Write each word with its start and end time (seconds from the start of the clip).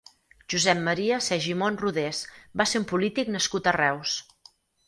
Josep 0.53 0.79
Maria 0.87 1.19
Segimon 1.25 1.77
Rodés 1.83 2.23
va 2.63 2.69
ser 2.73 2.83
un 2.85 2.89
polític 2.95 3.33
nascut 3.37 3.69
a 3.73 3.79
Reus. 3.81 4.19